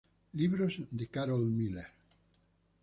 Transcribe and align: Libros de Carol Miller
Libros 0.33 0.77
de 0.89 1.05
Carol 1.09 1.45
Miller 1.47 1.85